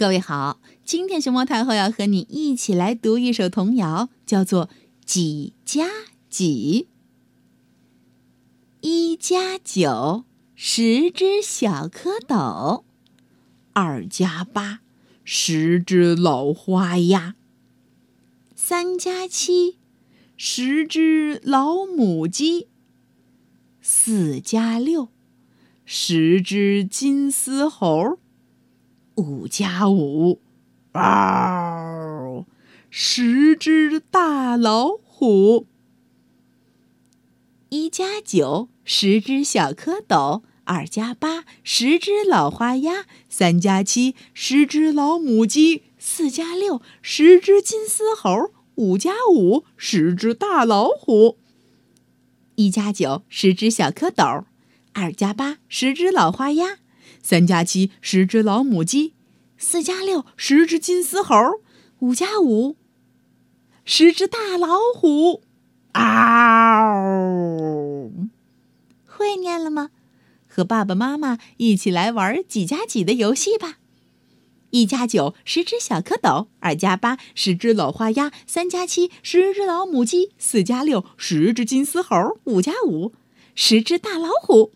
[0.00, 4.66] 各位好，今天熊猫太后要和你一起来读一首童谣，叫做
[5.04, 5.86] 《几加
[6.30, 6.88] 几》。
[8.80, 10.24] 一加九，
[10.54, 12.84] 十只小蝌蚪；
[13.74, 14.80] 二加八，
[15.22, 17.34] 十只老花鸭；
[18.56, 19.76] 三加七，
[20.38, 22.68] 十只老母鸡；
[23.82, 25.08] 四加六，
[25.84, 28.18] 十只金丝猴。
[29.20, 30.40] 五加五，
[30.92, 32.46] 嗷！
[32.88, 35.66] 十只大老虎。
[37.68, 51.36] 一加九，十只小蝌蚪；二加八，十只老花鸭；三加七，十只老母鸡；四加六，十只金丝猴；五加五，十只大老虎。
[52.54, 54.44] 一加九，十只小蝌蚪；
[54.94, 56.78] 二加八，十只老花鸭。
[57.22, 59.12] 三加七，十只老母鸡；
[59.58, 61.60] 四加六，十只金丝猴；
[62.00, 62.76] 五加五，
[63.84, 65.42] 十只大老虎。
[65.92, 66.02] 嗷！
[69.04, 69.90] 会念了吗？
[70.46, 73.78] 和爸爸妈妈一起来玩几加几的游戏吧。
[74.70, 83.12] 一加九，十只小蝌蚪；二加八，十只老花鸭；三加七，十只老母鸡；四加六，十只金丝猴；五加五，
[83.54, 84.72] 十只大老虎。